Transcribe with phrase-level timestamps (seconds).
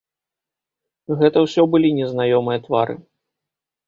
[1.19, 2.97] Гэта ўсё былі незнаёмыя твары.